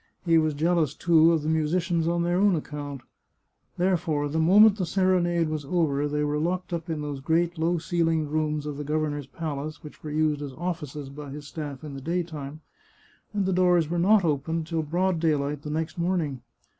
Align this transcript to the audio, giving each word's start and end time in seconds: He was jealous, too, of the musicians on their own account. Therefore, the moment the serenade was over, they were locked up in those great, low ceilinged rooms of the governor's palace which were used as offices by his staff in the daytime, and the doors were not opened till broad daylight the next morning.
He 0.25 0.39
was 0.39 0.55
jealous, 0.55 0.95
too, 0.95 1.31
of 1.31 1.43
the 1.43 1.47
musicians 1.47 2.07
on 2.07 2.23
their 2.23 2.39
own 2.39 2.55
account. 2.55 3.01
Therefore, 3.77 4.27
the 4.27 4.39
moment 4.39 4.77
the 4.79 4.85
serenade 4.87 5.47
was 5.47 5.63
over, 5.63 6.07
they 6.07 6.23
were 6.23 6.39
locked 6.39 6.73
up 6.73 6.89
in 6.89 7.03
those 7.03 7.19
great, 7.19 7.59
low 7.59 7.77
ceilinged 7.77 8.31
rooms 8.31 8.65
of 8.65 8.77
the 8.77 8.83
governor's 8.83 9.27
palace 9.27 9.83
which 9.83 10.03
were 10.03 10.09
used 10.09 10.41
as 10.41 10.53
offices 10.53 11.09
by 11.09 11.29
his 11.29 11.45
staff 11.45 11.83
in 11.83 11.93
the 11.93 12.01
daytime, 12.01 12.61
and 13.31 13.45
the 13.45 13.53
doors 13.53 13.91
were 13.91 13.99
not 13.99 14.25
opened 14.25 14.65
till 14.65 14.81
broad 14.81 15.19
daylight 15.19 15.61
the 15.61 15.69
next 15.69 15.99
morning. 15.99 16.41